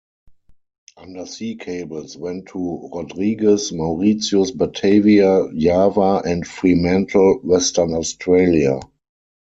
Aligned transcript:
Undersea 0.97 1.53
cables 1.57 2.17
went 2.17 2.47
to 2.47 2.89
Rodrigues, 2.91 3.71
Mauritius, 3.71 4.49
Batavia, 4.49 5.45
Java 5.53 6.23
and 6.25 6.43
Fremantle, 6.47 7.39
Western 7.43 7.93
Australia. 7.93 8.79